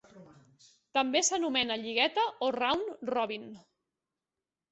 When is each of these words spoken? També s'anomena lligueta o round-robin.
També 0.97 1.21
s'anomena 1.27 1.77
lligueta 1.81 2.25
o 2.47 2.49
round-robin. 2.57 3.45